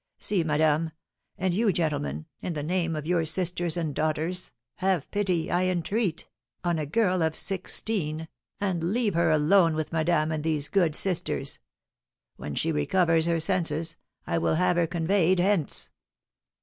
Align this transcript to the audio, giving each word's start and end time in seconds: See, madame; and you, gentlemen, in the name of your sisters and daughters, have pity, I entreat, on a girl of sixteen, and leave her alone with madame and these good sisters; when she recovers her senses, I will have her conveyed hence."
See, 0.19 0.43
madame; 0.43 0.93
and 1.37 1.53
you, 1.53 1.71
gentlemen, 1.71 2.25
in 2.41 2.53
the 2.53 2.63
name 2.63 2.95
of 2.95 3.05
your 3.05 3.23
sisters 3.23 3.77
and 3.77 3.93
daughters, 3.93 4.49
have 4.77 5.11
pity, 5.11 5.51
I 5.51 5.65
entreat, 5.65 6.27
on 6.63 6.79
a 6.79 6.87
girl 6.87 7.21
of 7.21 7.35
sixteen, 7.35 8.27
and 8.59 8.93
leave 8.95 9.13
her 9.13 9.29
alone 9.29 9.75
with 9.75 9.93
madame 9.93 10.31
and 10.31 10.43
these 10.43 10.69
good 10.69 10.95
sisters; 10.95 11.59
when 12.35 12.55
she 12.55 12.71
recovers 12.71 13.27
her 13.27 13.39
senses, 13.39 13.95
I 14.25 14.39
will 14.39 14.55
have 14.55 14.75
her 14.75 14.87
conveyed 14.87 15.39
hence." 15.39 15.91